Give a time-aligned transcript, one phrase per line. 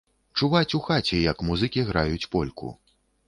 [0.39, 2.73] Чуваць у хаце, як музыкі граюць польку.